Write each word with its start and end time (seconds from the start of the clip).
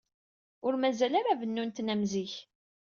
Ur 0.65 0.73
mazal 0.77 1.13
ara 1.19 1.39
bennun-ten 1.41 1.91
am 1.93 2.01
zik. 2.11 2.33